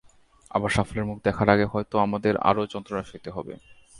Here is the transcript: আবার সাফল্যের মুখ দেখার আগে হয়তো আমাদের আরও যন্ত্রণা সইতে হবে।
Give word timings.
আবার 0.51 0.69
সাফল্যের 0.69 1.05
মুখ 1.05 1.17
দেখার 1.23 1.49
আগে 1.49 1.65
হয়তো 1.65 1.95
আমাদের 1.97 2.33
আরও 2.49 2.63
যন্ত্রণা 2.73 3.03
সইতে 3.03 3.29
হবে। 3.31 3.53